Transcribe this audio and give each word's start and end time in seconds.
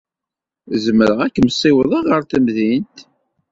Zemreɣ 0.83 1.19
ad 1.25 1.31
kem-ssiwḍeɣ 1.33 2.05
ɣer 2.11 2.21
temdint. 2.23 2.97